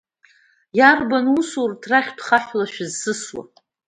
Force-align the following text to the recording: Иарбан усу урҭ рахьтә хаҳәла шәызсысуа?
Иарбан 0.77 1.25
усу 1.37 1.59
урҭ 1.63 1.81
рахьтә 1.91 2.23
хаҳәла 2.27 2.65
шәызсысуа? 2.73 3.43